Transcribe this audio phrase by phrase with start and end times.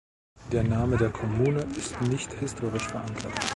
[0.51, 3.31] Der Name der Kommune ist nicht historisch verankert.